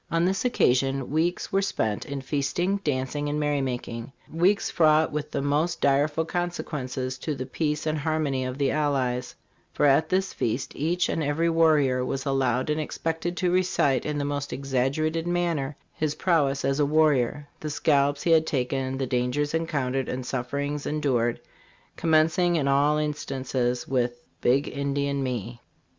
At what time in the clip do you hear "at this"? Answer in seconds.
9.85-10.33